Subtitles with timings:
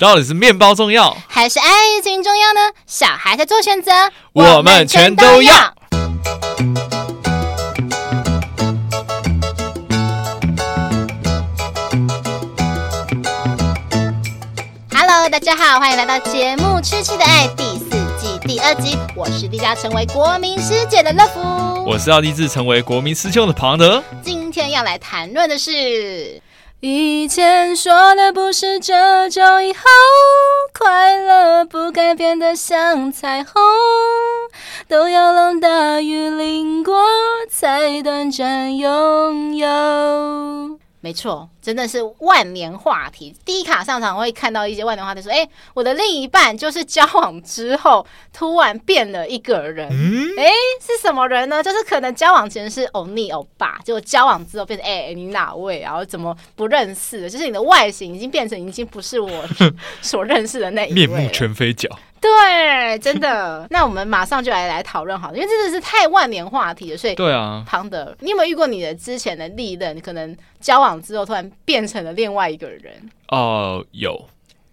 [0.00, 1.66] 到底是面包重要，还是爱
[2.02, 2.60] 情重要呢？
[2.86, 3.92] 小孩在做选择，
[4.32, 5.52] 我们全都要。
[14.90, 18.96] Hello，大家好，欢迎来到节目《吃吃的爱》第四季第二集。
[19.14, 24.02] 我是立志成为国民师姐的乐福，我是要立志成为国民师兄的庞德。
[24.22, 26.40] 今天要来谈论的是。
[26.80, 29.80] 以前说的不是这种以后
[30.72, 33.52] 快乐不改变得像彩虹，
[34.88, 36.98] 都要让大雨淋过
[37.50, 40.78] 才短暂拥有。
[41.02, 43.34] 没错，真的是万年话题。
[43.44, 49.88] 第一卡上场会看到一些万年话题，说：“哎，我的另一半就是交往之后突然变了一个人。
[49.90, 51.62] 嗯”哎，是什么人呢？
[51.62, 55.80] 就是可能交往前是欧尼欧巴，结果交往之后变成哎，你哪位？
[55.80, 57.30] 然后怎么不认识了？
[57.30, 59.44] 就是你的外形已经变成已经不是我
[60.02, 61.88] 所认识的那一位， 面目全非角。
[62.20, 63.66] 对，真的。
[63.70, 72.92] 那我们马上就来来讨论好了，因为真的是太万年话题了，所以对啊，庞德，你有没有遇过你的之前的历任，可能交往之后突然变成了另外一个人？
[73.28, 74.28] 哦、呃，有。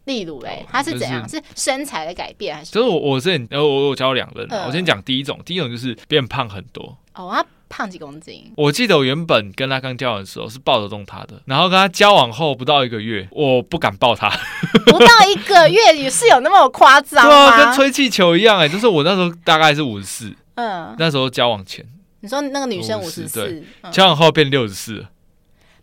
[0.05, 1.21] 例如嘞，他是怎样？
[1.27, 2.71] 就是、是身材的改变还是？
[2.71, 6.97] 就是我，我之前呃，我我交两个人，呃、我先讲第一种，第一种就是变胖很多。
[7.13, 8.51] 哦，他胖几公斤？
[8.55, 14.29] 我记得我原本跟他刚交往的时候是抱得动他的，然后跟他交往后不到一个月，我不敢抱他。
[14.85, 17.29] 不到一个月也是有那么夸张吗？
[17.29, 21.85] 对啊，跟吹气球一样哎、欸，就是我那时候大概是五十四，嗯，那时候交往前，
[22.21, 25.05] 你说那个女生五十四，交往后变六十四，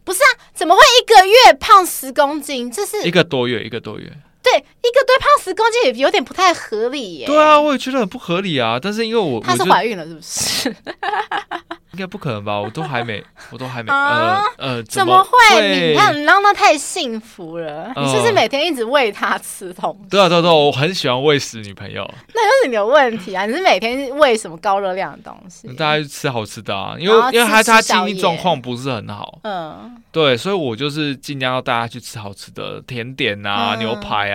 [0.05, 0.31] 不是啊？
[0.55, 2.71] 怎么会一个月胖十公斤？
[2.71, 4.13] 这是一个多月，一个多月。
[4.45, 7.27] 对，一个对胖十公斤也有点不太合理耶。
[7.27, 8.79] 对啊，我也觉得很不合理啊。
[8.81, 10.75] 但是因为我她是怀孕了，是不是？
[11.95, 12.59] 应该不可能吧？
[12.61, 13.89] 我都还没， 我都还没。
[13.89, 15.93] 呃呃，怎么会？
[15.93, 17.93] 你看，你让她太幸福了。
[17.95, 20.09] 你是不是每天一直喂她吃东西？
[20.11, 22.03] 对啊，对对，我很喜欢喂食女朋友。
[22.35, 23.47] 那又是你的问题啊！
[23.47, 25.69] 你是每天喂什么高热量的东西？
[25.75, 29.39] 大家吃好吃的啊，因为因为他他经济状况不是很好。
[29.45, 34.34] 嗯，对，所以我就是尽量要带他去吃好吃的甜点啊、牛排啊、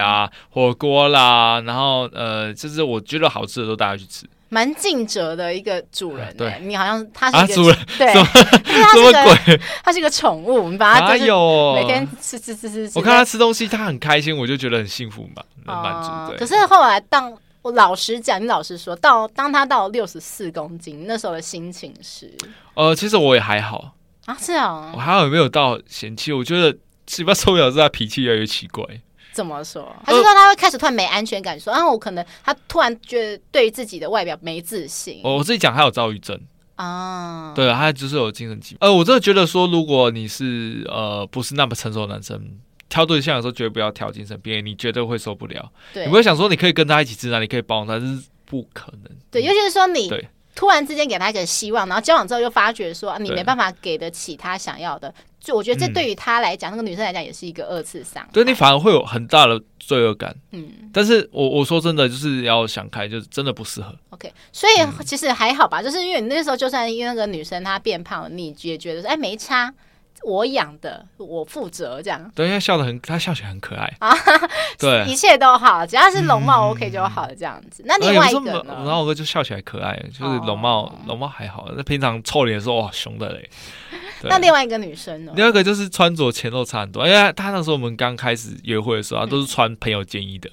[0.49, 4.25] 火锅啦，然后呃，就是我觉得好吃的都带他去吃。
[4.51, 9.61] 蛮尽责的一个主人，对，你好像他是一个主人， 对，什么鬼？
[9.83, 12.91] 他是一个宠物，我们把它就是每天吃吃吃吃。
[12.95, 16.35] 我看他吃东西，他很开心，我就觉得很幸福嘛，很满足。
[16.35, 22.33] 可是后来，当我老实讲，你老实说，到当他到六十四公斤，那时候的心情是？
[22.73, 23.93] 呃，其实我也还好
[24.25, 26.33] 啊，是啊，我还好，没有到嫌弃。
[26.33, 28.83] 我觉得奇葩受不了是他脾气越来越奇怪。
[29.31, 29.95] 怎么说？
[30.03, 31.59] 还是说他会开始突然没安全感？
[31.59, 35.21] 说啊，我可能他突然觉得对自己的外表没自信。
[35.23, 36.39] 我我自己讲，他有躁郁症
[36.75, 37.53] 啊。
[37.55, 38.77] 对，他就是有精神疾病。
[38.81, 42.41] 呃，我真的觉得说，如果你是呃不是那么成熟的男生，
[42.89, 45.71] 挑对象的时候绝对不要挑精神病，你绝对会受不了。
[45.93, 49.11] 对，你不会想说你可以跟他一起吃饭，你可以包容他，这是不可能。
[49.29, 50.09] 对，尤其是说你
[50.55, 55.13] 突然之间给他一个希望，然后交往之后又发觉说你没办法给得起他想要的。
[55.39, 58.29] 就我觉得这对于他来讲，嗯、那个女生来讲也是一个二次伤害。
[58.33, 60.35] 对，你反而会有很大的罪恶感。
[60.51, 63.95] 嗯，但是我我说真的，就是要想开，就是真的不适合。
[64.09, 69.73] OK，所以其实还好吧，嗯、就是因为你那时候就算因为那个女生她变胖了，你也觉得说哎没差。
[70.23, 72.31] 我养的，我负责这样。
[72.35, 74.13] 对，他笑得很，他笑起来很可爱啊。
[74.77, 77.83] 对，一切都好，只要是容貌 OK 就好了，这样子。
[77.85, 78.63] 那另外一个呢？
[78.67, 81.69] 然后我哥就笑起来可爱，就是容貌容貌还好。
[81.75, 83.49] 那平常臭脸的时候哇，凶的嘞。
[84.23, 85.31] 那另外一个女生呢？
[85.35, 90.49] 另外一个就是穿着前后差很多，因为她那时候我们刚开始约会的时候，都是穿朋友建议的。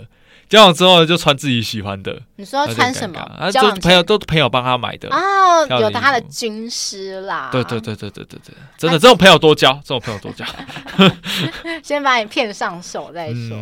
[0.49, 2.21] 交往之后就穿自己喜欢的。
[2.37, 3.19] 你说要穿什么？
[3.19, 7.49] 啊，就朋友都朋友帮他买的哦，有他的军师啦。
[7.51, 10.45] 对对对对对对对，真的这种朋友多交，这种朋友多交。
[11.83, 13.57] 先把你骗上手再说，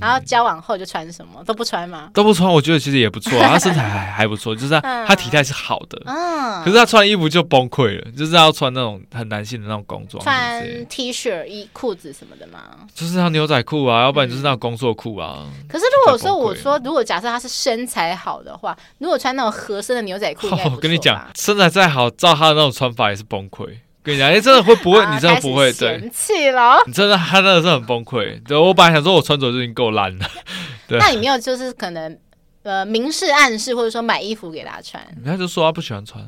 [0.00, 2.10] 然后交往后就穿什么都不穿吗？
[2.12, 6.02] 都不穿，我觉得其实也不错啊， 他身材还还不错，就是他他体态是好的。
[6.06, 6.64] 嗯。
[6.64, 12.60] 可是他穿衣服就崩溃了，就是要穿那种很男性的那种工装，穿 T 恤、衣裤子什么的吗？
[12.94, 15.46] 就是他牛仔裤啊，要不然就是那种工作裤啊。
[15.68, 23.66] 可是如果说我说，如果假设他是身材好的话，如果穿那种合身的牛仔裤，我跟你讲，身材再好，照他的那种穿法也是崩溃。
[24.02, 25.04] 跟你讲，哎，真的会不会？
[25.06, 25.72] 你真的不会？
[25.72, 26.78] 对，嫌弃了。
[26.86, 28.40] 你真的，他真的是很崩溃。
[28.44, 30.26] 对，我本来想说，我穿着就已经够烂了。
[30.86, 32.16] 对，那你没有就是可能
[32.62, 35.04] 呃明示暗示，或者说买衣服给他穿？
[35.24, 36.24] 他就说他不喜欢穿，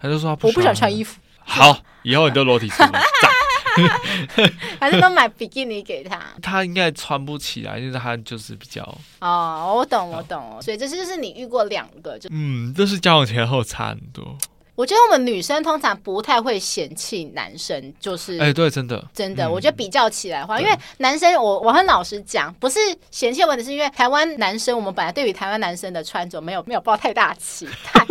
[0.00, 1.20] 他就说他不我不喜欢穿衣服。
[1.40, 2.92] 好，以后你就裸体出门。
[4.80, 8.82] 还是都买比基尼给他，他应该穿不起来，因为他就是比较
[9.20, 14.36] 哦，我懂我懂，所以这是就是你遇过两个就嗯，都是交往前后差很多，
[14.74, 22.78] 我觉得我们女生通常不太会嫌弃男生，就是哎，对，真的，真的，我觉得比较起来的话，因为男生，我我很老实讲，不是
[23.10, 28.06] 嫌弃的问题，是因为台湾男生，我们本来对于台湾男生的穿着没有没有抱太大期待，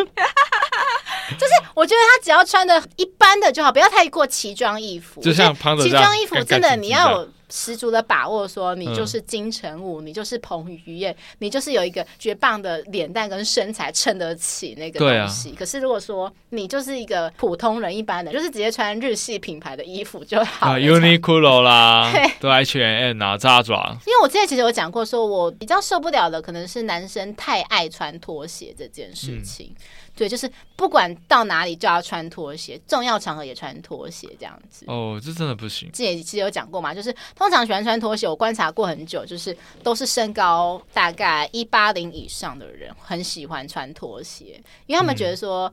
[1.37, 7.29] 就是我觉得他只要穿的一般的就好，不要太过奇装异服，就像胖子，奇装异服真的你要有。
[7.49, 15.51] 十足的把握，说你就是金城武，嗯、你就是彭于晏，你就是有一个绝棒的脸蛋跟身材撑得起那个东西。
[15.51, 20.75] 啊、可是如果说你就是一个普通人，一般的，就是直接穿日系品牌的衣服就好啊。
[20.75, 22.11] Uniqlo 啦，
[22.41, 23.97] 对，H&M 啊，扎爪。
[24.05, 29.73] 因为我之前其实有讲过，说我比较受不了的可能是男生太爱穿拖鞋这件事情。
[29.73, 29.83] 嗯
[30.17, 34.83] 对，就是不管到哪里就要穿拖鞋，重要场合也穿拖鞋这样子。
[34.87, 35.91] 哦，这真的不行。
[35.91, 45.71] 之前其实有讲过嘛，就是通常喜欢穿拖鞋，我观察过很久，就是都是身高大概一八零以上的人很喜欢穿拖鞋，因为他们觉得说，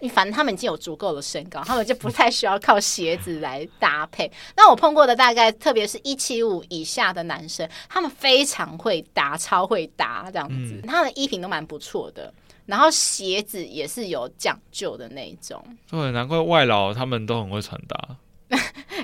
[0.00, 4.30] 嗯、反正他们已经有足够的身高，他们就不太需要靠鞋子来搭配。
[4.54, 12.30] 那我碰过的大概，特别是一七五以下的男生，他们非常会搭，超会搭这样子，嗯、他们的衣品都蛮不错的。
[12.66, 18.16] 然后鞋子也是有讲究的那一种，对，难怪外劳他们都很会穿搭。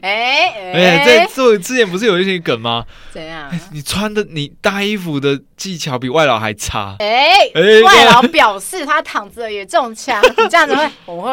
[0.03, 2.85] 哎哎，这这之前不是有一些梗吗？
[3.13, 3.51] 怎样？
[3.73, 6.97] 你穿的你搭衣服的技巧比外劳还差。
[7.01, 11.31] 哎哎，外劳表示他躺着也中枪，你这样子会 我会。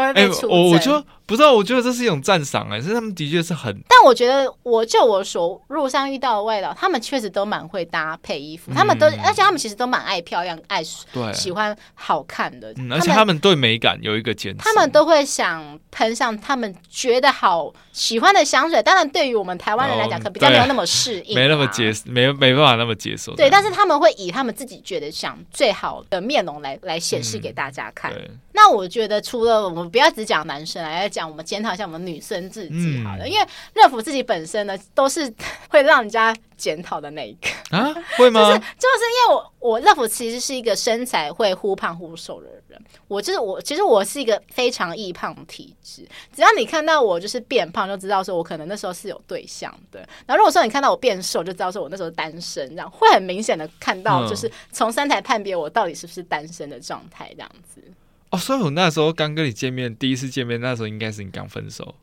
[0.48, 1.04] 我就。
[1.30, 3.72] 不知道，我觉得这是一种赞赏哎，是他们的确是很。
[3.88, 10.82] 但我觉得，我就我所路上遇到的外劳，他们确实都蛮会搭配衣服，嗯、他们都，而且他们其实都蛮爱漂亮、爱
[11.14, 12.74] 对喜欢好看的。
[12.78, 18.82] 嗯、而且他们对美感有一个坚持，他们都会想喷上他们觉得好喜欢的香水。
[18.82, 23.36] 当然，对于我们台湾人来讲，可能比较没有那么适应、啊，没那么接，没没办法那么接受。
[23.36, 28.12] 对，但是他们会以他们自己觉得想最好的面容来来显示给大家看。
[28.14, 35.34] 嗯那我觉得，除了我们不要只讲男生，来讲我们检讨一下我们女生自己好了，嗯、因为乐福自己本身呢，都是
[35.70, 37.48] 会让人家检讨的那一个。
[37.78, 38.42] 啊，会吗？
[38.42, 46.06] 就是就是因为我我乐福其实是一个身材会忽胖忽瘦的人，我就是我其实我是一个非常易胖体质，
[46.36, 50.00] 只要你看到我就是变胖，就知道说我可能那时候是有对象的。
[50.28, 57.82] 然后如果说你看到我变瘦，就知道说我那时候单身，这样会很明显的看到，就是从身材判别我到底是不是单身的状态这样子。
[58.32, 61.96] 哦，所以我那时候刚跟你见面，第一次见面那时候应该是你刚分手。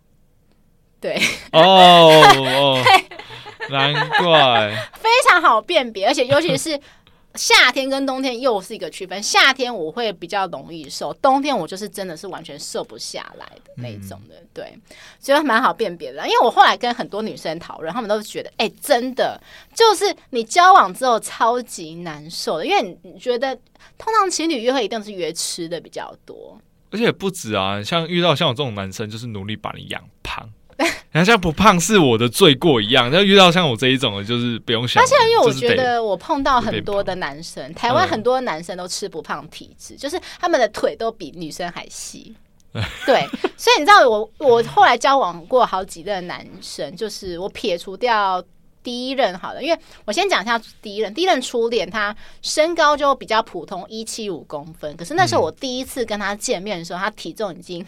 [1.00, 1.20] 对，
[1.52, 2.82] 哦哦，
[3.70, 6.80] 难怪，非常好辨别，而且尤其是。
[7.36, 14.76] 夏天跟冬天又是一个区分，夏天我会比较容易瘦，冬天我就是真的是完全瘦不下来的那种的，对，
[15.20, 16.26] 所以蛮好辨别的。
[16.26, 19.40] 因为我后来跟很多女生讨论，她们都觉得，哎、真的
[19.74, 23.54] 就是你交往之后超级难受的，因为你觉得
[23.98, 26.58] 通常情侣约会一定是约吃的比较多，
[26.90, 30.48] 而且不止啊，像遇到像我这种男生，就是努力把你养胖。
[31.10, 35.02] 然后像不胖是我的罪过一样，要遇到像我这一种的，就是不用想。
[35.02, 42.34] 而且因为我觉得我碰到很多的男生，台湾很多男生都吃不胖体质，嗯、就是他们的腿都比女生还细。
[43.06, 43.26] 对，
[43.56, 48.44] 所以你知道我我后来交往过好几任男生，就是我撇除掉
[48.82, 57.82] 第一任好了，因为我先讲一下第一任，第一任初恋，他身高就比较普通，一七五公分，可是那时候我第一次跟他见面的时候，他体重已经。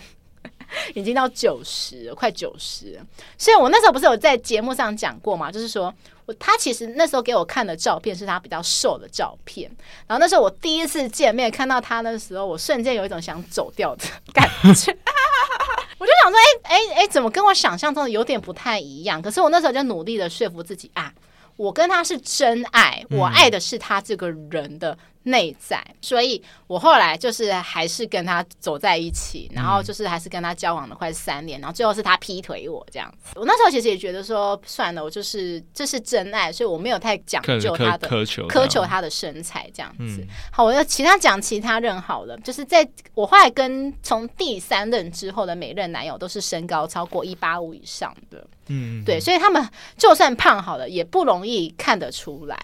[0.94, 3.00] 已经到九十，快九十，
[3.36, 5.92] 所以我那时候不是有在节目上讲过嘛，就是说
[6.26, 9.70] 我他其实那时候给我看的照片是他比较瘦的照片，
[10.06, 14.96] 然后那时候我第一次见面看到他的时候，我瞬间有一种想走掉的 感觉，
[15.98, 19.22] 我就想说，哎哎哎，怎么跟我想象中的有点不太一样？
[19.22, 21.12] 可是我那时候就努力的说服自己啊，
[21.56, 24.96] 我跟他是真爱，我爱的是他这个人的。
[25.24, 33.32] 内在，所以我后来就是还是跟他走在一起，然后就是还是跟他交往了快三年，然后最后是他劈腿我这样子。
[33.34, 40.22] 我那时候其实也觉得说，算了，我就是这是真爱，所以我没有太讲究他的苛求苛求他的身材这样子。
[40.22, 52.58] 嗯、好，我要其他讲其他任好了，就是在我后来跟从第三任之后的每任男友都是身高超过一八五以上的，嗯，对，所以他们就算胖好了，也不容易看得出来。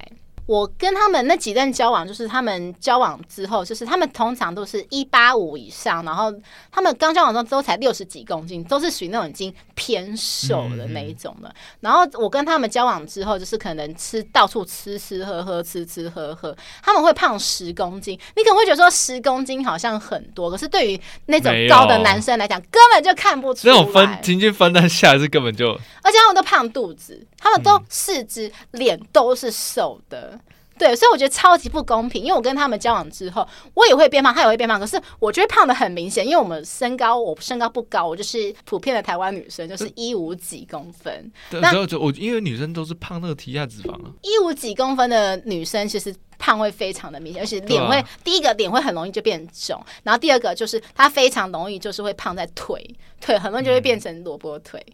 [0.46, 6.32] 我跟他们那几任交往，就是他们交往之后，就是他们通常都是一八五以上，然后
[6.70, 11.48] 他们刚交往的时候都才六十几公斤，都是属于那种已经偏瘦的那一种的。
[11.48, 18.18] 嗯、然后我跟他们交往之后，就是可能吃到处吃吃喝喝，吃吃喝喝，他们会胖十公斤。
[18.36, 23.74] 你可能会觉得说十公斤好像很多，可是对于那种高的男生来讲，根本就看不出来。
[23.74, 25.70] 那种分平均分担下来是根本就，
[26.02, 30.33] 而且他们都胖肚子，他们都四肢脸、嗯、都是瘦的。
[30.76, 41.30] 对，所以我觉得超级不公平，因为我跟他们交往之后，我也会变胖，他也会变胖，可是我觉得胖的很明显，因为我们身高，我身高不高，我就是普遍的台湾女生，就是一五几公分。
[41.48, 52.84] 对，那我因为女生都是胖那个体下脂肪啊，一五几公分的女生其实胖会非常的明显，而且脸会、啊、第一个脸会很容易就变肿，然后第二个就是她非常容易就是会胖在腿，
[53.20, 54.84] 腿很容易就会变成萝卜腿。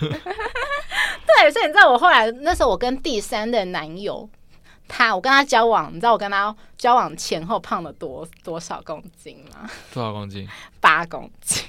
[0.00, 0.08] 嗯、
[1.26, 4.28] 对，所以你知道我后来那时候我跟第三任男友。
[4.86, 9.68] 他，我跟他交往，你知道我跟他交往前后胖了多多少公斤吗？
[9.92, 10.46] 多少公斤？
[10.80, 11.64] 八公斤，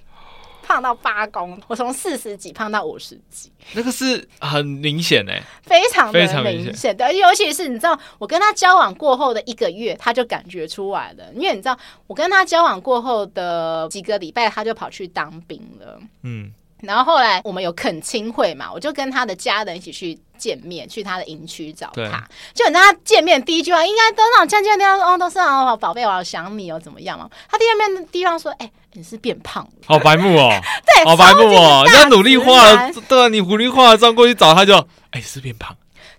[0.61, 16.53] 胖到八公，我从四十几胖到五十几，那个是很明显哎，非常非常明显的，尤其是你知道我跟他交往过后的一个月，他就感觉出来了，因为你知道我跟他交往过后的几个礼拜，他就跑去当兵了，嗯。
[16.81, 22.23] 然后后来我们有恳亲会嘛，我就跟他的家人一起去见面，去他的营区找他。
[22.53, 27.29] 就你跟他见面第一句话，应该都让见见面哦，都是哦，宝贝，我好想你哦，怎么样嘛？
[27.49, 30.49] 他第二面的地方说，哎，你是变胖了，好白目哦，
[30.85, 34.75] 对，好白目哦，人家努力化了，对，你努力化了，妆过去找他就，
[35.11, 35.75] 哎，是变胖。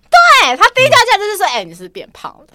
[0.09, 2.45] 对，他第一条件就是说，哎，你是变胖了。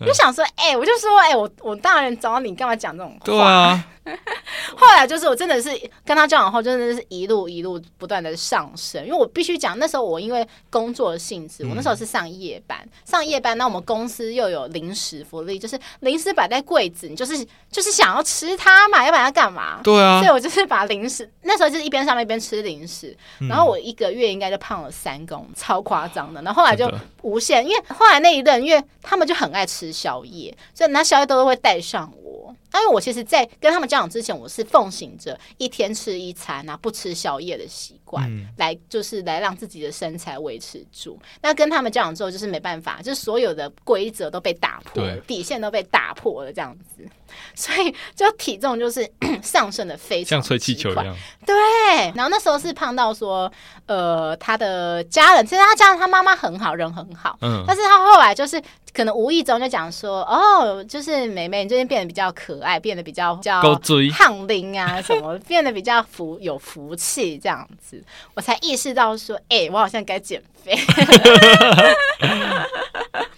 [0.00, 3.24] 我就想说，哎，我就说，哎，我我当然找你，干嘛讲这种话？
[3.24, 3.84] 对啊。
[4.76, 5.70] 后来就是我真的是
[6.04, 9.02] 跟他交往后，真的是一路一路不断的上升。
[9.04, 19.80] 因为我必须讲，那时候我因为工作的性质，我那时候是上夜班，嗯、上夜班，那我们公司又有零食福利，就是零食摆在柜子，你就是就是想要吃它嘛，要不然要干嘛？
[19.82, 23.16] 对啊，所以我就是把零食那时候就是一边上班一边吃零食，
[23.48, 26.42] 然后我一个月应该就胖了三公，超夸张的。
[26.42, 26.92] 然后后来就
[27.22, 32.23] 无限，因为后来那一任，因为他们就很爱吃宵夜，所以那宵夜都会带上我。
[32.74, 41.18] 因为我其实，在跟他们交往之前，我是奉行着一天吃一餐啊，不吃宵夜的习惯，嗯、来就是来让自己的身材维持住。
[41.40, 47.08] 那跟他们交往之后，就是没办法，就是所有的规则都被打破了，底线都被打破了，这样子，
[47.54, 49.08] 所以就体重就是
[49.42, 51.14] 上升的非常像吹气球一样。
[51.44, 51.54] 对，
[52.14, 53.50] 然后那时候是胖到说，
[53.86, 58.62] 呃，他的家人，其实他家人他妈妈很好，人很好，嗯，但是他后来就是。
[58.94, 63.60] 可能无意中就讲说，哦，就是妹妹，你最近变得比较可爱，变得比较比较
[64.12, 68.00] 胖灵啊，什么 变得比较福有福气这样子，
[68.34, 70.78] 我才意识到说，哎、欸，我好像该减肥。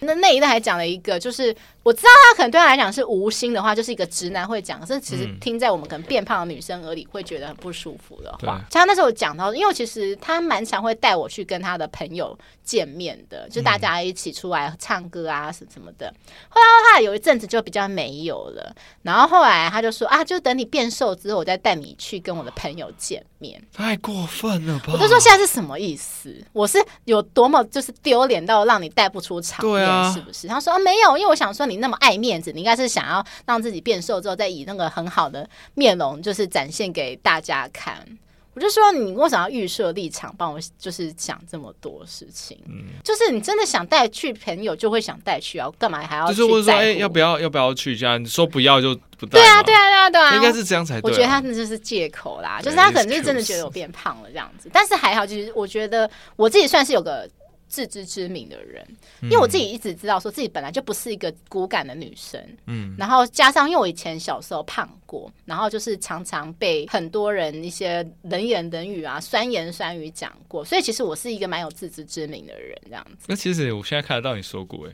[0.01, 8.65] 那那一段还讲了一个，就是我知道他可能对他来讲是无心的话，就是一个直男会讲，可是其实听在我们可能变胖的女生耳里会觉得很不舒服的话。
[8.71, 16.13] 像他那时候讲到，因为其实他蛮常会带我去跟他的朋友见面的，就大家一起出来唱歌啊什什么的。
[16.49, 23.63] 后来他有一阵子就比较没有了，然后后来他就说啊，就等你变瘦之后，我再带你去跟我的朋友见面。
[23.73, 24.93] 太过分了吧？
[24.93, 26.35] 我就说现在是什么意思？
[26.53, 30.13] 我是有多么就是丢脸到让你带不出场面？
[30.13, 30.47] 是不是？
[30.49, 38.07] 他说啊，没有，因为我想说你那么爱面子，你应该是想要让自己变瘦之后，再以那个很好的面容，就是展现给大家看。
[38.55, 42.59] 我就说你为什么要预设立场，帮我就是想这么多事情？
[42.67, 46.27] 嗯，就是你真的想带去朋友，就会想带去啊，干嘛还要？
[46.29, 47.95] 就是我说，哎、欸，要不要要不要去？
[47.95, 49.39] 这样你说不要就不带。
[49.39, 51.11] 对啊，对啊，对啊，对啊，应该是这样才对。
[51.11, 54.71] 我觉得他那就是借口啦，就是他可能是真的觉得我变胖了这样子。
[54.73, 57.29] 但是还好，就是我觉得我自己算是有个。
[57.69, 58.87] 自知之明的人，
[59.23, 73.27] 因为我自己一直知道，说自己本来就不是一个骨感的女生，嗯，然后加上因为我以前小时候胖过，然后就是常常被很多人一些冷言冷语啊、酸言酸语讲过，所以其实我是一个蛮有自知之明的人，这样子。
[73.27, 74.93] 那其实我现在看得到你说过，哎，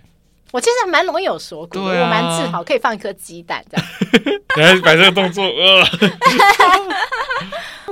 [0.50, 3.86] 我其实蛮容易有说过，啊，我蛮自豪可以放一颗鸡蛋这样。
[4.56, 5.84] 你还摆这个动作，呃。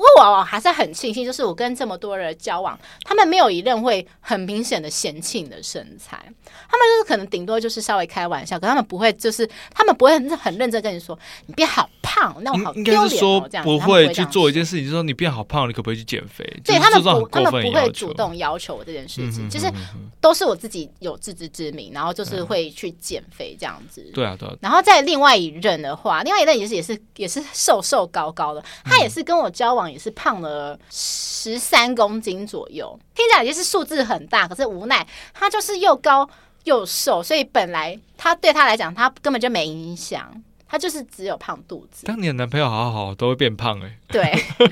[0.00, 16.44] 不过我还是很庆幸，就是我跟这么多人交往，他们没有一任会很明显的嫌弃你的身材，他们就是可能顶多就是稍微开玩笑，可他们不会就是他们不会很很认真跟你说你变好胖，那我好丢脸不会去做一件事情，就是说你变好胖，你可不可以去减肥？
[16.64, 19.70] 对他们不，他们不会主动要求我这件事情，就是
[20.18, 24.02] 都是我自己有自知之明，然后就是会去减肥这样子。
[24.14, 24.48] 对啊，对。
[24.62, 29.89] 然后在另外一任的话，另外一任也是也是也是瘦瘦高高的，他也是跟我交往。
[29.92, 36.28] 也是胖了十三公斤左右，听起来就是数字很大，可是无奈他就是又高
[36.64, 40.30] 又瘦，所以本来他对他来讲，他根本就没影响，
[40.68, 42.06] 他就是只有胖肚子。
[42.06, 44.22] 当你的男朋友好好都会变胖哎、欸，对，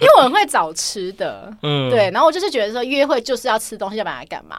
[0.00, 4.58] 因为我很会找吃的，嗯，对，然后我就是觉得说约会就是要吃东西，要不然干嘛？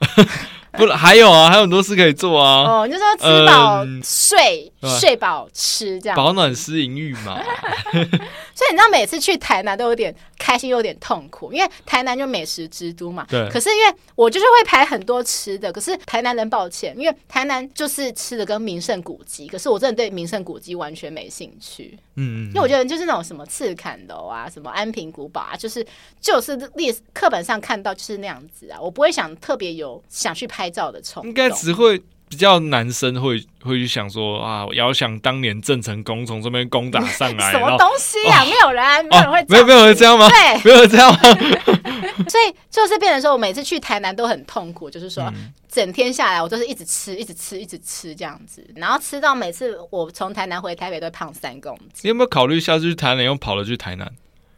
[0.76, 2.62] 不，还有啊，还有很多事可以做啊。
[2.62, 7.40] 哦，你就说吃饱睡，睡饱吃这样，保暖思淫欲嘛。
[7.92, 13.26] 所以你知道，每次去台南都有点开心又有点痛苦，因为台南就美食之都嘛。
[13.28, 13.48] 对。
[13.50, 21.98] 可是因为我就是会排很多吃的，可是台南人抱歉，因为台南就是吃的跟名胜古迹，可是我真的对名胜古迹完全没兴趣。
[22.16, 22.46] 嗯，嗯。
[22.48, 25.86] 因为我觉得就是那种什么赤坎楼啊，什么安平古堡啊，就是
[26.20, 31.28] 就是历史课本上看到就是那样子啊，我不会想特别有想去拍照的冲动。
[31.28, 32.02] 应该只会。
[32.28, 38.46] 比较男生会会去想说啊，遥想当年郑成功从这边攻打上来， 什么东西呀、啊哦？
[38.46, 40.28] 没有人，没有人会、哦，没有没有人这样吗？
[40.28, 41.18] 对，没有人这样吗？
[42.28, 52.00] 所以就是变成说，我每次去台南都很痛苦，就是说、嗯、整天下来我都是一直吃，一直吃，一直吃这样子，然后吃到每次我从台南回台北都胖三公斤。
[52.02, 54.10] 你有没有考虑下次去台南又跑了去台南？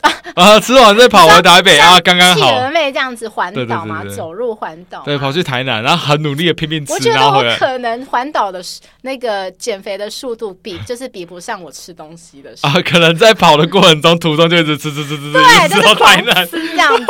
[0.35, 0.61] 啊！
[0.61, 2.37] 吃完再跑回台北啊，刚刚好。
[2.37, 5.03] 企鹅妹这样子环岛嘛，走路环岛。
[5.05, 6.93] 对，跑去台南，然后很努力的拼命吃。
[6.93, 8.63] 我觉得我可能环岛的
[9.03, 12.55] 那个减肥的速度比就是比不上我吃东西的。
[12.63, 17.05] 啊，可能在跑的过程中，途中就一直吃吃吃吃吃，对，就是狂吃这样子。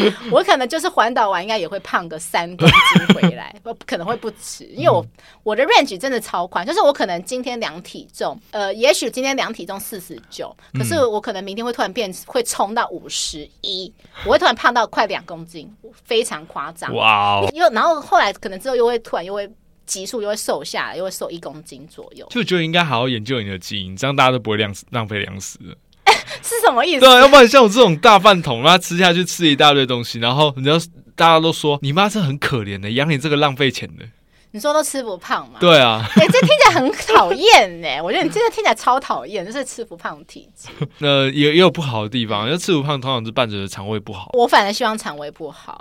[0.30, 5.04] 我可能就是环岛完，应该也会胖个三公斤回来， 我可能会不吃，因为我
[5.42, 13.92] 我的 range 真的超宽，就是我可能今天量体重，呃，也许今天量体重四十九，可是我可能明天会突然变，会冲到五十一，
[14.24, 15.72] 我会突然胖到快两公斤，
[16.04, 16.94] 非常夸张。
[16.94, 17.50] 哇哦！
[17.52, 19.50] 又然后后来可能之后又会突然又会
[19.84, 22.26] 急速又会瘦下来，又会瘦一公斤左右。
[22.30, 25.58] 就觉得应该好好研究你的基因，这样大家都不会浪浪费粮食
[26.64, 27.00] 什么意思？
[27.00, 30.72] 对啊，要不然像我这种大饭桶，他吃下去吃一大堆东西，然后人家
[31.14, 34.04] 大家都说你妈是很可怜的，养你这个浪费钱的。
[34.54, 35.58] 你说都吃不胖吗？
[35.58, 37.88] 对啊，哎、 欸，这听起来很讨厌呢。
[38.04, 40.68] 我觉得你真的听起来超讨厌，就是吃不胖体质。
[40.98, 44.30] 那，也也有不好的地方，因为吃不胖通常是伴随着肠胃不好。
[44.34, 45.78] 我反而希望肠胃不好。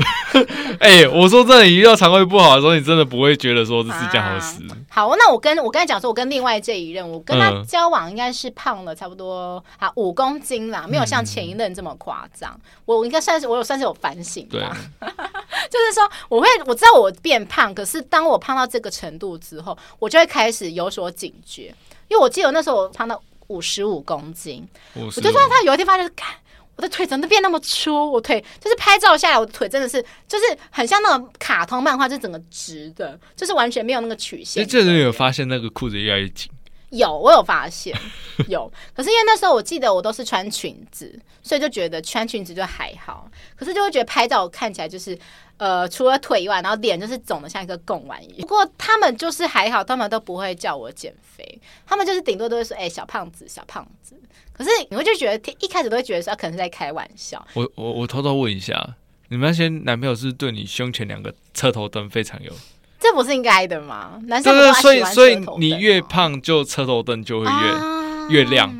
[0.79, 4.63] 哎、欸，我说真的，你遇到肠胃不好的时候，你真的不会觉得说这是一件好事。
[4.69, 12.61] 啊、好，那我跟我刚才讲说，我跟另外这一任，我跟他交往应该是胖了差不多啊五公斤啦，没有像前一任这么夸张、嗯。
[12.85, 14.77] 我应该算是我有算是有反省吧。
[15.69, 18.60] 就是说，我会我知道我变胖，可是当我胖到。
[18.61, 21.73] 到这个程度之后，我就会开始有所警觉，
[22.07, 26.35] 因为我记得那时候我胖到五十五公斤，我就算他有一天发现，看
[26.75, 34.65] 我的腿怎么变那么粗，我腿就是拍照下来，我的腿真的是就是很像那种卡通漫画，就整个直的，就是完全没有那个曲线。
[34.67, 36.49] 这人有发现那个裤子越来越紧？
[36.91, 37.93] 有，我有发现
[38.47, 45.17] 有，可是因为那时候我记得我都是穿裙子，所以就觉得穿裙子就还好，可是就会觉得拍照看起来就是。
[45.57, 48.37] 呃，除了腿以外，然后脸就是肿的像一个贡丸一样。
[48.39, 54.19] 不过他们就是还好，他们都不会叫我减肥，他们就是顶多都会说：“哎、小胖子，小胖子。”
[54.51, 57.47] 可是你会就觉得一开始都会觉得说，可能是在开玩笑。
[57.53, 58.95] 我我我偷偷问一下，
[59.27, 62.51] 你们那些男朋友是对你胸前两个车头灯非常有？
[63.01, 64.11] 这不是应该的吗？
[64.27, 64.73] 男生？
[64.75, 68.71] 所以所以你越胖，就车头灯就会越、啊、越亮。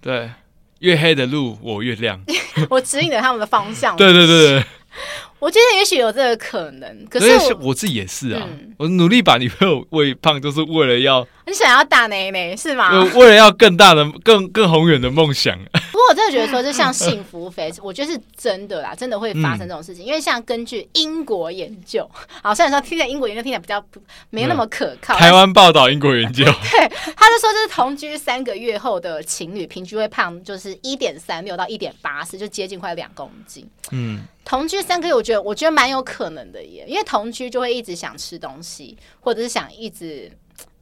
[0.00, 0.30] 对，
[0.78, 2.20] 越黑的路我越亮。
[2.70, 3.96] 我指引着他们的方向。
[3.98, 4.64] 对对对对。
[5.38, 8.72] 我觉得也许有这个可能，可是我，我自己也是啊、嗯。
[8.78, 13.04] 我努力把女朋友喂胖，就是为了要你想要大奶奶是吗？
[13.14, 15.58] 为了要更大的、更更宏远的梦想。
[15.96, 20.04] 不过我真的觉得说，就像 幸福肥，我觉得是真的啦，真的会发生这种事情。
[20.04, 22.06] 嗯、因为像根据英国研究，
[22.42, 23.82] 好，虽然说听起来英国研究听起来比较
[24.28, 25.14] 没那么可靠。
[25.14, 33.66] 台湾报道英国研究， 对，他就说就是同居三个月后的情侣平均会胖，就是一点三六到一点八四，就接近快两公斤。
[33.90, 34.20] 嗯。
[34.44, 40.30] 同居三个月，我觉得我觉得蛮有可能的耶，因为同居就会一直想吃东西，或者是想一直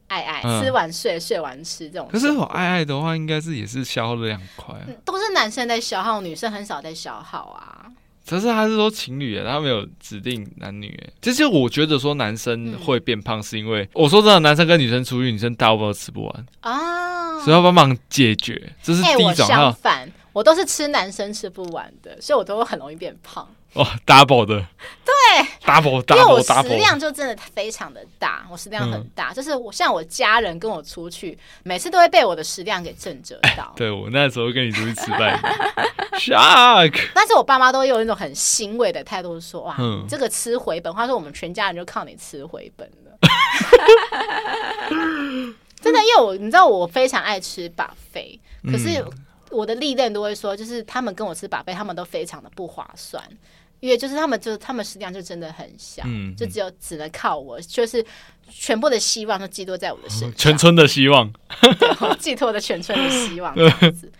[0.07, 2.07] 爱爱，嗯、吃完睡，睡完吃这种。
[2.11, 7.85] 可是我爱爱的话，应该是也是消耗量快，都是男生在消耗，女生很少在消耗啊。
[8.27, 10.99] 可是他是说情侣，他没有指定男女。
[11.21, 18.73] 其实我觉得说男生会变胖，是因为、嗯、我说真的，男生跟女生出去，女生大部分都吃不完啊，所以要帮忙解决。
[18.81, 19.45] 这是第一种。
[19.47, 20.11] 相反。
[20.33, 23.47] 我都是吃男生吃不完的，所以我都很容易变胖。
[23.75, 24.65] 哦，double 的，
[25.03, 25.13] 对
[25.65, 33.65] ，double double，因为我食量就真的非常的大，我食量很大，嗯、就是我像我家人跟我出去，每次都会被我的食量给震慑到。
[33.65, 35.37] 欸、对我那时候跟你出去吃饭
[36.13, 36.97] ，shock。
[37.13, 43.11] 但是我爸妈都有一种很欣慰的态度，说哇、嗯，这个吃回本，话说我们全家人就靠你吃回本了。
[45.81, 48.39] 真的，因为我你知道我非常爱吃 buffet，
[48.71, 49.01] 可是。
[49.01, 49.11] 嗯
[49.51, 53.23] 我的历任都会说，就是他们跟我吃 buffet，他们都非常的不划算，
[53.79, 58.03] 因为就是他们就他们食量就真的很小，嗯，就只有只能靠我，就是
[58.49, 61.31] 全部的希望都寄托在我的身上， 全村的希望，
[62.19, 64.11] 寄托的全村的希望这样子。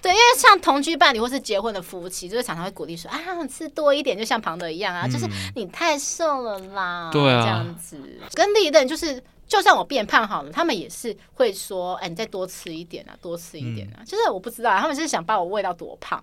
[0.00, 3.18] 对，因为像同居伴侣或是结婚的夫妻，就是常常会鼓励说啊，
[3.48, 8.00] 吃多一点，就像庞德一样啊，嗯、就是你太瘦了啦，对啊，这样子。
[8.32, 13.98] 跟另一任就是，就算我变胖好了，他们也是会说，哎，你再多吃一点啊，多吃一点啊。
[13.98, 16.22] 嗯、就是我不知道，他们是想把我喂到多胖。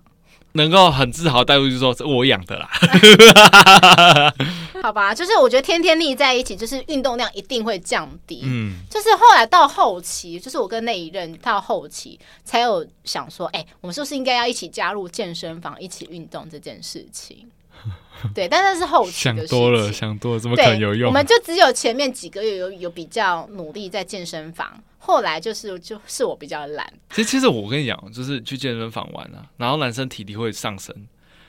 [0.56, 2.68] 能够很自豪带入，就说是我养的啦。
[4.82, 8.42] 好吧，就是我觉得天天腻在一起，就是运动量一定会降低。
[8.44, 17.48] 嗯，就是后来到后期，就是我跟那一任到后期才有想说，哎、欸，我们是不是应该要一起加入健身房，一起运动这件事情？
[18.34, 21.08] 对，但那是后期想多了，想多了，怎么可能有用？
[21.08, 24.72] 我们就只有前面几个月有有比较努力在健身房。
[25.06, 26.84] 后来就是就是我比较懒。
[27.10, 30.92] 其实其实我跟你讲，就是去健身房玩啊，然后男生体力会上升，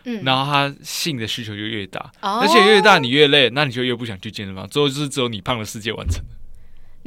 [0.04, 6.24] 嗯，然后他性的需求就越大，哦、而且越大你越累，那你就越不想去健身房，最后就是只有你胖的世界完成。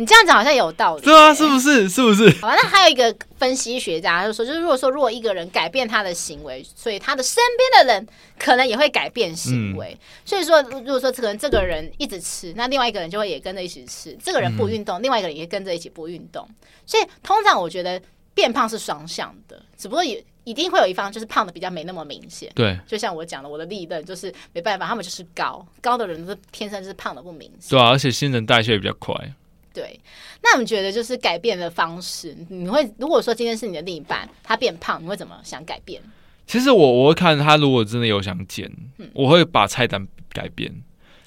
[0.01, 1.87] 你这样讲好像有道理，对啊，是不是？
[1.87, 2.31] 是不是？
[2.41, 8.09] 好吧，那还有一个分析学家他就说，就是如果说如果一个人改变他的行为，所以他的身边的人
[8.39, 9.95] 可能也会改变行为。
[10.01, 14.17] 嗯、所以说，如果说可能这个人一直吃，那另外一个人就会也跟着一起吃。
[14.25, 16.49] 这个人不运动，嗯、另外一个人也跟着一起不运动。
[16.87, 18.01] 所以通常我觉得
[18.33, 22.51] 变胖是双向的，只不过也一定会有一方就是胖的比较没那么明显。
[22.55, 27.69] 对，就像我讲的，我的例子就是没办法，他们就是高高的人天生就是胖的不明显。
[27.69, 29.15] 对啊，而且新陈代谢也比较快。
[29.72, 29.98] 对，
[30.42, 36.02] 那你们觉得就是改变的方式，你会如果说今天是你的另一半，他变胖，你会怎么想改变？
[36.46, 40.83] 其实我我会看他，如果真的有想减，嗯、我会把菜单改变。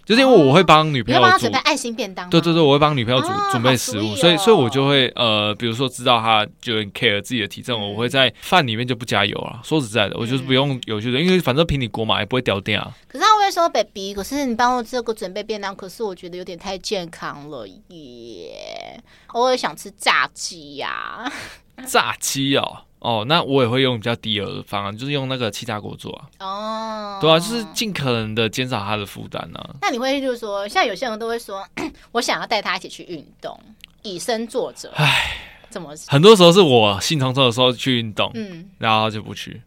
[0.06, 9.62] 就是因为我会帮女朋友准备爱心便当，对对对，我会帮女朋友煮准备食物，所以所以我就会呃，比如说知道她就很 care 自己的体重，我会在饭里面就不加油了。
[9.64, 12.92] 说实在的，我就是不用油就的，因为反正平底锅嘛，也不会掉电啊。
[13.08, 21.32] 可是他会说，baby，可是你帮我这个准备便当，可是我觉得有点太健康了耶，偶尔想吃炸鸡呀，
[21.88, 22.80] 炸鸡哦。
[23.04, 26.24] 哦，那我也会用比较低额的方案，就是用那个气炸锅做啊。
[26.40, 29.60] 哦，对啊，就是尽可能的减少他的负担呢。
[29.82, 31.68] 那你会就是说，像有些人都会说，
[32.14, 33.60] 我想要带他一起去运动，
[34.04, 34.90] 以身作则。
[34.96, 35.36] 唉，
[35.70, 35.94] 怎么？
[36.08, 39.62] 很多时候是我兴冲冲的时候去运动，嗯，然后就不去。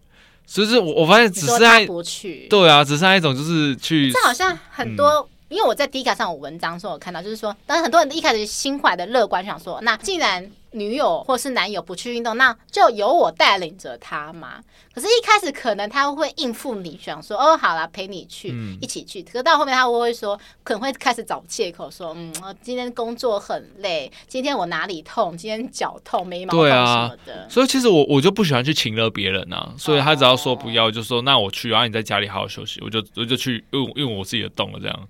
[0.47, 2.47] 所以是我我发现只是在不去。
[2.49, 4.11] 对啊，只剩下一种就是去。
[4.11, 5.07] 这好像很多。
[5.07, 14.63] 嗯因为我在 D 卡上有文章说，我看到就是说，当然很多人一开始心怀的乐观，想说，那既然女友或是男友不去运动，那就由我带领着他嘛。
[14.93, 19.23] 可是，一开始可能他会应付你，想说，哦，好啦，陪你去，嗯、一起去。
[19.23, 27.43] 可是到后面，他会会说，可能会开始找借口说，嗯，今天工作很累，今天我哪里痛，今天脚痛，眉毛痛什么的。
[27.43, 29.75] 啊、所以其实我我就不喜欢去请了别人啊。
[29.77, 35.09] 所以他只要说不要，就说那我去，然后你在家里好好休息，我就我就去用用我自己的动了这样。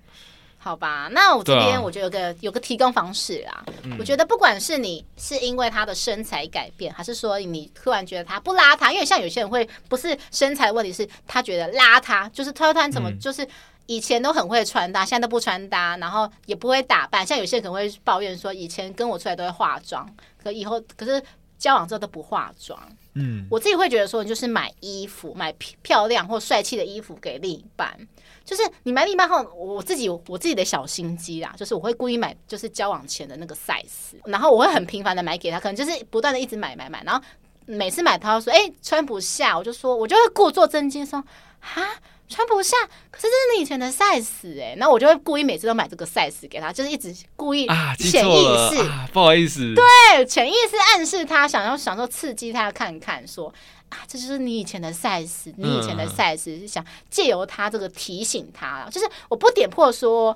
[0.59, 3.63] 好吧，那我这边我觉得有个、啊、有个提供方式啊。
[3.83, 13.47] 嗯、我觉得不管是你是因为他的身材改变，还是说你突然觉得他不邋遢，因为像有些人会不是身材问题，是他觉得邋遢，就是突然怎么就是
[13.85, 17.25] 以前都很会穿搭，现在都不穿搭，然后也不会打扮。
[17.25, 20.09] 像有些人可能会抱怨说，以前跟我出来都会化妆，
[20.43, 21.23] 可以后可是
[21.57, 22.77] 交往之后都不化妆。
[23.13, 27.97] 嗯，我自己会觉得说，你就是买衣服，买漂亮或帅气的衣服给另一半。
[28.47, 37.21] 就是你买另一半后，我自己我自己的小心机啦，就是我会故意买，就是交往前的那个 size，然后我会很频繁的买给他，可能就是不断的一直买买买，然后
[37.65, 41.21] 每次买他说哎、欸、穿不下，我就说我就会故作震惊说
[41.59, 41.83] 啊
[42.29, 42.77] 穿不下，
[43.11, 53.53] 可是这是你以前的 size 哎，那我就会故意每次都买这个 size 给他，就是一直故意啊潜意识、啊啊、不好意思，对，潜意识暗示他想要想说刺激他要看看说。
[53.89, 60.31] 啊，这就是你以前的 size，你以前的 size 是想借由他这个提醒他，就是我不点破说，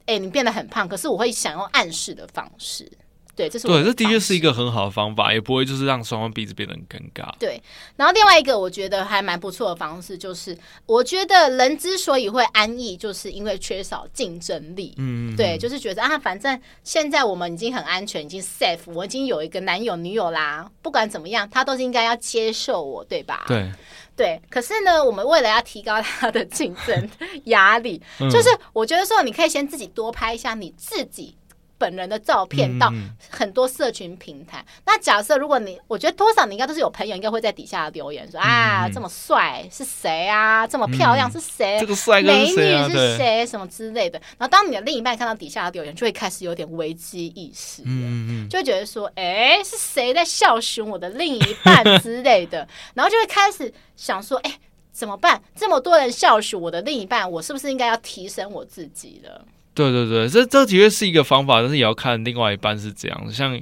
[0.00, 2.90] 哎、欸，你变得很胖，可是我会想用暗示的方式。
[3.38, 7.32] 对，这是对，这的确是一个很好的方法，也不会就是让双方彼此变得很尴尬。
[7.38, 7.62] 对，
[7.94, 14.92] 然后另外一个我觉得还蛮不错的方式，就是我觉得人之所以会安逸，就是因为缺少竞争力。
[14.98, 23.44] 嗯，对，就是觉得啊，反正现在我们已经很安全，已经 safe，我已经有一个男友女友啦，不管怎么样，他都是应该要接受我，对吧？
[23.46, 23.70] 对，
[24.16, 24.42] 对。
[24.50, 27.08] 可是呢，我们为了要提高他的竞争
[27.44, 31.36] 压力，就是我觉得说，你可以先自己多拍一下你自己。
[31.78, 32.92] 本人的照片到
[33.30, 34.58] 很多社群平台。
[34.58, 40.66] 嗯、那假设如果你，我觉得多少你应该都是有朋友，应该会在底下留言说、嗯、啊，这么帅是谁啊？
[40.66, 41.78] 这么漂亮是谁？
[41.80, 42.82] 这个帅哥是谁、啊？
[42.82, 43.46] 美女是谁？
[43.46, 44.20] 什么之类的。
[44.36, 49.22] 然后当你的另一半看到底下的留言，就会开始有点危机意识，嗯嗯，就会觉得说，哎、
[49.56, 52.66] 欸，是谁在笑寻我的另一半之类的？
[52.94, 54.58] 然后就会开始想说，哎、欸，
[54.92, 55.40] 怎么办？
[55.54, 59.44] 这么多人笑寻我的另一半，我是不是应该要提升我自己了？
[59.78, 63.32] 对对对，这这的确是一个方法，但是也要看另外一半是怎样。
[63.32, 63.60] 像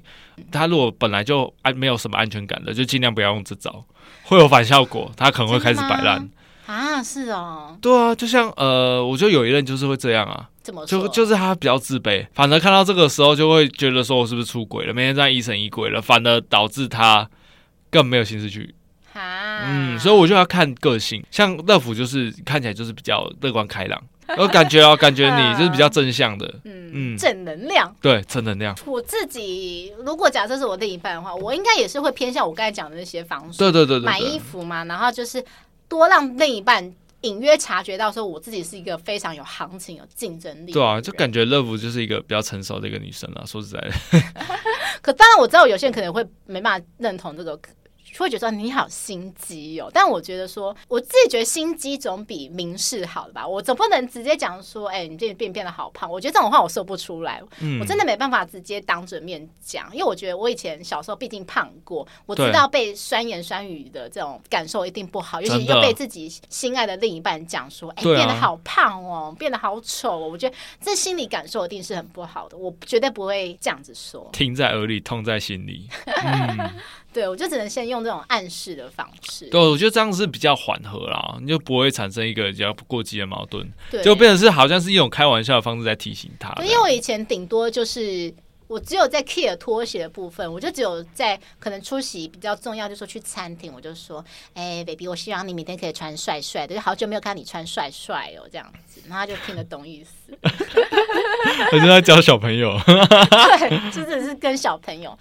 [0.50, 3.84] 他如果本来就安没有什么安全感的，就尽量不要用这招，
[4.22, 6.28] 会有反效果，他可能会开始摆烂
[6.66, 7.02] 啊。
[7.02, 10.74] 是哦，对啊，就像呃，我觉得有一任就是会这样啊，怎？
[10.86, 17.28] 就就是他比较自卑，反而看到这个时候就会觉得说我是不是出轨了，每天这样疑神疑鬼了，反而导致他
[17.90, 18.74] 更没有心思去。
[19.12, 24.02] 啊，嗯，所以我就要看个性，像乐福就是看起来就是比较乐观开朗，
[24.38, 28.76] 我感觉哦，感觉你 就是比较正向的，嗯嗯，正能量，对，正能量。
[28.84, 35.44] 我自己如果假设是我另一半的话，我应该也是会偏向我刚才讲的那些方式，对对对对，买衣服嘛，然后就是
[35.88, 43.90] 多让另一半隐约察觉到说我自己是一个非常有行情、有竞争力，对啊，就感觉乐福就是一个比较成熟的一个女生啊，说实在的。
[45.02, 47.58] 可当然我知道有些人可能会没办法认同这个。
[48.18, 53.46] 会觉得你好心机哦，但我觉得说，我自己觉得心机总比明示好了吧。
[53.46, 56.10] 我总不能直接讲说，哎、欸，你最近变变得好胖。
[56.10, 70.28] 我觉得这种话我说不出来，嗯、我真的没办法直接当着面讲，因为我觉得我以前小时候毕竟胖过，我知道被酸言酸语的这种感受一定不好，尤其又被自己心爱的另一半讲说，哎、欸，变得好胖哦，变得好丑哦。
[70.28, 74.28] 我觉得这心理感受一定是很不好的，我绝对不会这样子说。
[74.32, 75.88] 听在耳里，痛在心里。
[76.06, 76.70] 嗯
[77.16, 79.46] 对，我就只能先用这种暗示的方式。
[79.46, 86.52] 对，我觉得这样是比较缓和啦，你就不会产生一个比较过激的矛盾，对就变成是好像是一种开玩笑的方式在提醒他。
[86.62, 88.30] 因为我以前顶多就是
[88.66, 100.36] 我只有在 care 拖鞋的部分，我就只有在可能出席比较重要，就是说去餐厅，我就说，哎，baby，我希望你明天可以穿帅帅的，就好久没有看你穿帅帅哦，这样子，然后他就听得懂意思。
[101.72, 105.16] 我就在教小朋友， 对，就只是跟小朋友。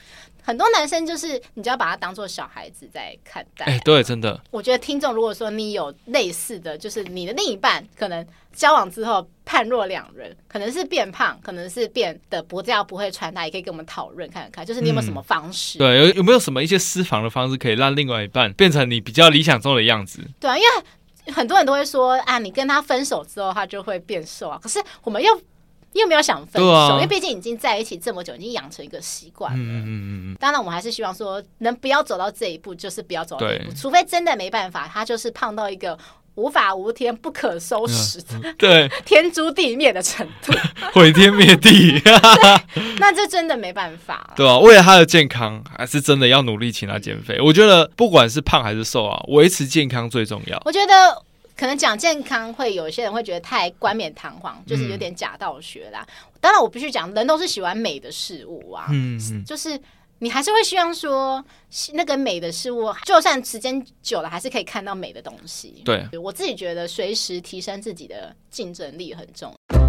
[0.46, 3.66] 很多男生就是，你就要把他当做小孩子在看待。
[3.66, 4.40] 哎，对，真的。
[4.52, 15.80] 我觉得听众如果说你有类似的就是你的另一半可能交往之后判若两人，可能是变胖，可能是变得不这样不会穿搭，也可以跟我们讨论看看，就是你有没有什么方式？
[15.80, 20.20] 对，有有没有什么一些私房的方式，可以让另外一半变成你比较理想中的样子？
[20.40, 24.60] 对啊，因为很多人都会说啊，你跟他分手之后，他就会变瘦啊。
[24.62, 25.42] 可是我们又。
[26.02, 29.58] 又没有想分手，啊、因为毕竟已经在一起这么久，已经养成一个习惯了。
[29.58, 30.38] 嗯嗯嗯嗯。
[30.40, 33.74] 当然，我们还是希望说，能不要走到这一步，就是不要走到这一步。
[33.74, 35.98] 除非真的没办法，他就是胖到一个
[36.36, 40.52] 无法无天、不可收拾的，嗯、对， 天诛地灭的程度，
[40.94, 42.02] 毁天灭地。
[43.00, 44.34] 那这真的没办法。
[44.36, 47.40] 对啊，为了他的健康，还是真的要努力请他减肥。
[47.40, 50.62] 我觉得不管是胖还是瘦啊，维持健康最重要。
[50.66, 51.24] 我觉得。
[51.56, 56.06] 可能讲健康，会有一些人会觉得太冠冕堂皇，就是有点假道学啦。
[56.08, 58.88] 嗯、当然，我必须讲，人都是喜欢美的事物啊。
[58.92, 59.80] 嗯，嗯，就是
[60.20, 61.44] 你还是会希望说，
[61.94, 65.82] 那个美的事物，就算时间久了，还是可以看到美的东西。
[65.86, 69.85] 对，我自己觉得，随时提升自己的竞争力很重要。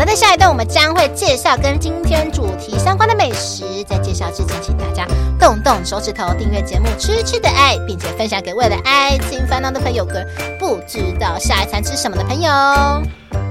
[0.00, 3.84] 那在，下一段我们将会介绍跟今天主题相关的美食。
[3.86, 5.06] 在介绍之前，请大家
[5.38, 10.26] 动动手指头订阅节目《吃吃的爱》，并且分享给为了爱情烦恼的朋友跟
[10.58, 12.50] 不知道下一餐吃什么的朋友。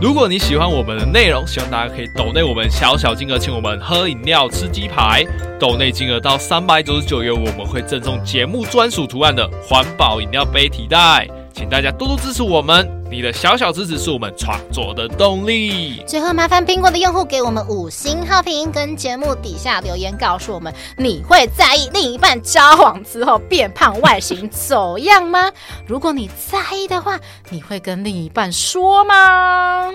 [0.01, 5.23] 如果你喜欢我们的内容，希望大家可以抖内我们小小金额，请我们喝饮料、吃鸡排。
[5.59, 11.27] 抖内金额到三百九十九元，我们会赠送节目专属图案的环保饮料杯提袋。
[11.59, 16.01] 请大家多多支持我们，你的小小支持是我们创作的动力。
[16.07, 25.51] 最后，麻烦苹果的用户给我们五星好评，跟节目底下留言告诉我们，你会在意另一半交往之后变胖、外形走样吗？
[25.85, 27.19] 如果你在意的话，
[27.49, 29.91] 你会跟另一半说吗？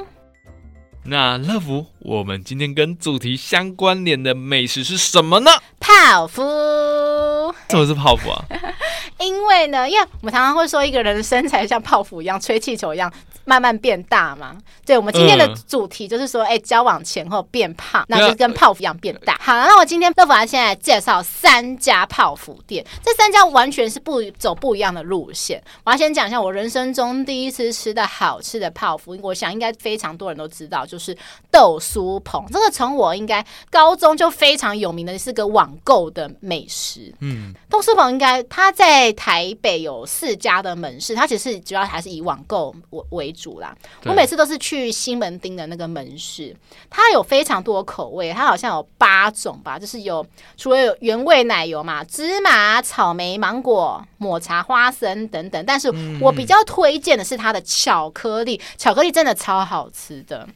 [1.07, 5.51] 那乐福，我们今天跟主题相关联的美食是什么呢？
[5.81, 6.43] 泡芙。
[7.71, 8.45] 什么是泡芙啊？
[9.19, 13.13] 因为呢，因为我们常常会说一个人的身材像泡芙一样，吹气球一样。
[13.45, 14.57] 慢慢变大嘛？
[14.85, 19.39] 对，我们今天的主题就是说，哎、欸，交往前后变胖，那就跟泡芙一样变大。
[19.41, 25.63] 好，那我今天乐芙要先来介绍三家泡芙店，这三家完全是不走不一样的路线。
[25.85, 31.17] 我要先讲一下我人生中第一次吃的好吃的泡芙，我想应该非常多人都知道，就是
[31.51, 32.45] 豆酥棚。
[32.51, 37.15] 这个从我应该高中就非常有名的是个网购的美食。
[37.21, 46.57] 嗯，豆酥棚应该它在台北有四家的门市，它其实主要还是以网购为为主啦，我每次都是去西门町的那个门市，
[46.89, 50.25] 它有非常多口味，它好像有八种吧，就是有
[50.57, 60.49] 除了有原味奶油嘛，芝麻、草莓、芒果、抹茶、花生等等，但是我比较推荐的是它的巧克力，巧克力真的超好吃的。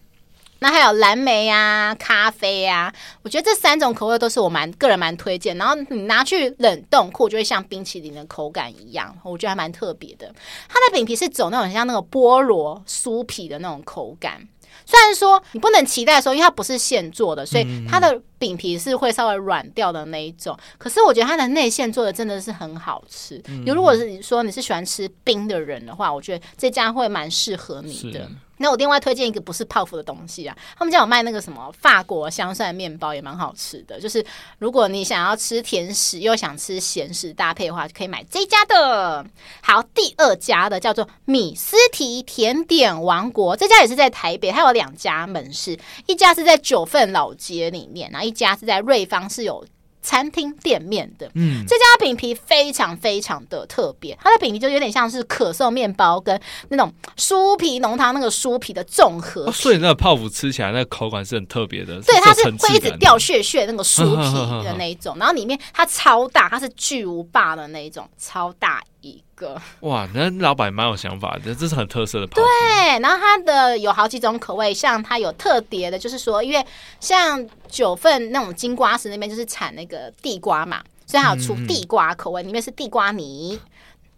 [0.61, 2.93] 那还有蓝莓啊、咖啡啊，
[3.23, 5.57] 我觉得这三种口味都是我蛮个人蛮推荐。
[5.57, 10.35] 然后你拿去冷冻库，就会像冰淇淋的口感一样，我觉得还蛮特别的。
[10.69, 14.47] 它的饼皮是走那种像那个菠萝酥皮的那种口感。
[14.85, 20.57] 虽然说你不能期待说，因为它不是现做的，所以它的饼皮是会稍微软掉的那一种。
[20.79, 23.43] 可是我觉得它的内馅做的真的是很好吃。
[23.67, 28.29] 如果是说你是喜欢吃冰的人的话，我觉得这家会蛮适合你的。
[28.61, 34.01] 那我另外推荐一个不是泡芙的东西啊，他们家有卖那个什么法国香蒜面包，也蛮好吃的。
[34.01, 34.25] 就是
[34.59, 39.25] 如果你想要吃甜食又想吃咸食搭配的话，就可以买这家的。
[39.63, 49.65] 好，第二家的叫做米斯提甜点王国，这家也是在台北，它有两家门市，一家是在九份老街里面，然后一家是在瑞芳，是有。
[50.01, 69.61] 餐厅店面的，嗯，这家饼皮非常非常的特别，它的饼皮就有点像是可颂面包跟那种酥皮浓汤那个酥皮的综合，哦，所以那个泡芙吃起来那个口感是很特别的，对，它是会一直掉屑屑那个酥皮的 那一种，然后里面它超大，它是巨无霸的那一种，超大一个。
[69.81, 72.43] 哇，那老板蛮有想法的，这是很特色的泡芙。
[72.43, 76.65] 对，然后它的有好几种口味，像它有特别的，就是说，因为
[77.01, 83.59] 像九份那种金瓜石那边就是产那个地瓜嘛，所以它有出地瓜口味，里面是地瓜泥，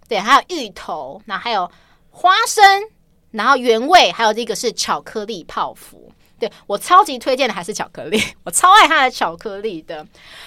[0.08, 1.70] 对，还有芋头，然后还有
[2.10, 2.64] 花生，
[3.30, 6.12] 然后原味，还有这个是巧克力泡芙。
[6.40, 9.98] 对，我超级推荐的还是巧克力， 我超爱它的巧克力的，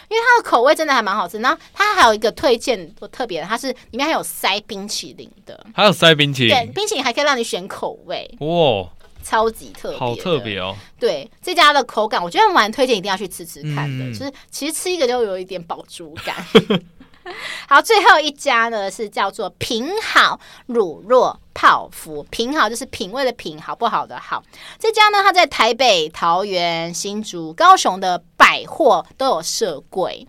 [0.09, 1.37] 因为它的口味真的还蛮好吃。
[1.39, 8.89] 然后它还有一个推荐我特别的，它是里面还有塞冰淇淋的，还有塞冰淇淋，对，冰淇淋还可以让你选口味，哇，
[9.23, 10.75] 超级特别，好特别哦。
[10.99, 16.35] 对，这家的口感我觉得蛮推荐，一定要去吃吃看的，嗯、就是其实吃一个就有一点饱足感。
[17.67, 24.43] 好，最后一家呢是叫做品好乳酪泡芙，品好就是品味的品，好不好的好。
[24.79, 30.27] 这家呢，它在台北、桃园、新竹、高雄的百货都有设柜。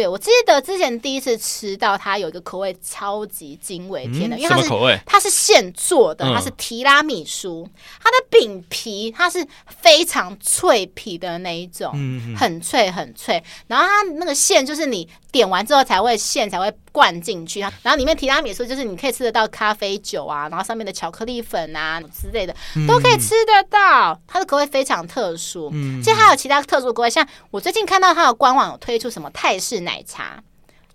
[0.00, 7.68] 对，我记得之前第一次吃到它有一个口味超级惊为天的，因为它是口味，它是现做的，它是提拉米苏，
[8.02, 11.92] 它的饼皮它是非常脆皮的那一种，
[12.34, 22.54] 很脆很脆，然后它那个馅就是你点完之后才会馅才会灌进去，然后里面提拉米苏就是你可以吃得到咖啡酒啊，然后上面的巧克力粉啊之类的
[22.86, 25.70] 都可以吃得到，它的口味非常特殊，
[26.02, 30.42] 其实还有其他特殊口味，像我最近看到它的官网有推出什么泰式奶茶。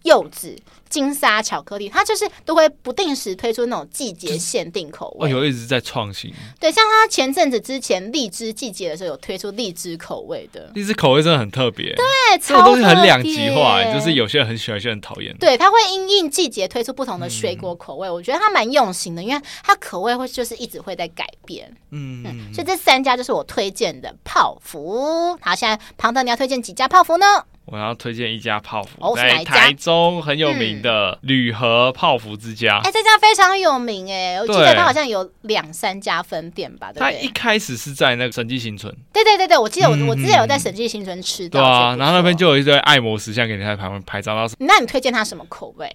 [0.04, 0.56] 柚子、
[0.96, 5.28] 金沙巧克力，它就是都会不定时推出那种季节限定口味。
[5.34, 6.34] 我有一直在创新。
[6.58, 10.72] 对，像它前阵子之前荔枝季节的时候，有推出荔枝口味的。
[10.74, 11.94] 荔枝口味真的很特别。
[11.96, 12.06] 对，
[12.42, 15.36] 这个东西很两极化，就是有些人很喜欢，有些人讨厌。
[15.38, 21.70] 对，它会因应季节推出不同的水果口味，嗯、我觉得它蛮用心的，因为它口味会就是一直会在改变。
[21.92, 25.38] 嗯，嗯，所以这三家就是我推荐的泡芙。
[25.42, 27.26] 好，现在庞德，你要推荐几家泡芙呢？
[27.66, 32.78] 我要推荐一家泡芙，哦、在台中很有名的铝和泡芙之家。
[32.78, 36.94] 哎、嗯欸，这家非常有名哎，我记得它好像有两三家分店吧？
[36.94, 38.96] 对，对，它一开始是在那个审计新村。
[39.12, 41.60] 对对对对，我记得我、嗯、我之前有在审计新村吃到。
[41.60, 44.36] 对啊，然后那边就有一堆爱摩石像给你在旁边拍照。
[44.60, 45.92] 那你推荐它什么口味？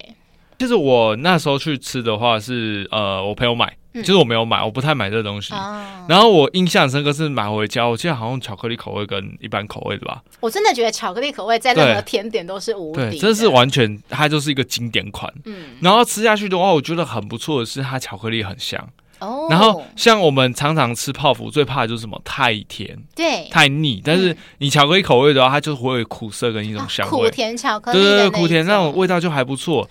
[0.57, 3.73] 就是我那时候去吃的话是呃，我朋友买。
[3.93, 5.53] 其实我没有买，我不太买这个东西。
[5.53, 10.23] 嗯、然后我印象深刻是买回家，我记得好像巧克力口味跟一般口味的吧。
[10.39, 15.29] 我真的觉得巧克力口味在任何甜点都是无敌，这是完全它就是一个经典款。
[15.43, 18.81] 嗯，然后吃下去的话，我觉得很不错的是它巧克力很香。
[19.19, 24.01] 哦，然后像我们常常吃泡芙，最怕的就是什么太甜，对，太腻。
[24.03, 29.89] 但是你巧克力口味的话，它就会有苦涩跟一种香味，苦甜巧克力，对对对，苦甜那种味道就还不错。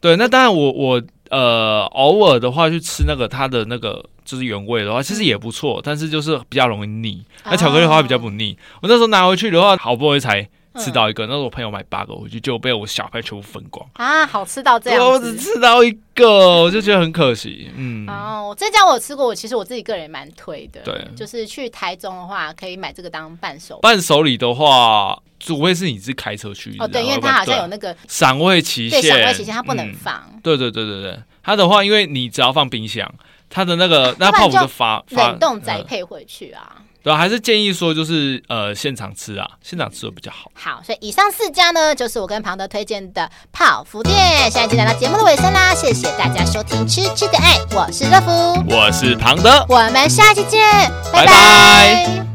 [0.00, 1.02] 对，那当然我我。
[1.30, 7.24] 呃，偶尔的话去吃那个它的那个就是原味的话，其实也不错，但是就是比较容易腻。
[7.44, 8.56] 那巧克力的话比较不腻。
[8.82, 13.84] 我那时候拿回去的话，好不容易才吃到一个，那时候我朋友买八个回去，就被我小朋友全部分光。
[13.94, 15.04] 啊，好吃到这样。
[15.04, 17.70] 我只吃到一个，我就觉得很可惜。
[17.76, 18.08] 嗯。
[18.08, 20.80] 哦，这家我吃过，我其实我自己个人也蛮推的。
[20.82, 21.04] 对。
[21.16, 23.78] 就是去台中的话，可以买这个当伴手。
[23.80, 25.20] 伴手礼的话。
[25.42, 30.22] 除非是你是开车去哦，对，因为它好像有那个赏味期限，对，赏味期限它不能放。
[30.42, 33.10] 对对对对对，它的话，因为你只要放冰箱，
[33.48, 36.79] 它的那个那泡芙就发冷冻再配回去啊。
[37.02, 40.50] 对啊，还是建议说就是呃现场吃啊，现场吃的比较好。
[40.54, 44.16] 好，所以以上四家呢，就是我跟庞德推荐的泡芙店。
[44.50, 48.30] 现在就来到节目的尾声啦，谢谢大家收听《吃吃的爱》，我是乐福，
[48.74, 50.60] 我是庞德，我们下期见，
[51.12, 51.26] 拜拜。
[51.26, 52.29] 拜拜。